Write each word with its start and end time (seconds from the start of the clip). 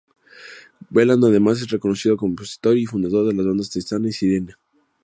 Veland 0.89 1.23
además, 1.23 1.57
es 1.57 1.61
un 1.63 1.69
reconocido 1.69 2.17
compositor 2.17 2.75
y 2.75 2.87
fundador 2.87 3.27
de 3.27 3.35
las 3.35 3.45
bandas 3.45 3.69
Tristania 3.69 4.09
y 4.09 4.13
Sirenia. 4.13 4.57